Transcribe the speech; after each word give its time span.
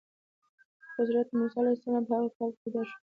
خو 0.79 0.87
حضرت 0.97 1.27
موسی 1.37 1.57
علیه 1.61 1.73
السلام 1.77 2.03
په 2.07 2.13
هغه 2.17 2.29
کال 2.37 2.51
پیدا 2.61 2.81
شو. 2.89 2.97